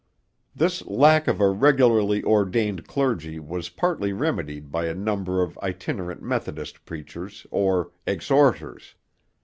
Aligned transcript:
This 0.55 0.83
lack 0.87 1.27
of 1.27 1.39
a 1.39 1.51
regularly 1.51 2.23
ordained 2.23 2.87
clergy 2.87 3.37
was 3.37 3.69
partly 3.69 4.11
remedied 4.13 4.71
by 4.71 4.87
a 4.87 4.95
number 4.95 5.43
of 5.43 5.59
itinerant 5.59 6.23
Methodist 6.23 6.85
preachers 6.85 7.45
or 7.51 7.91
'exhorters.' 8.07 8.95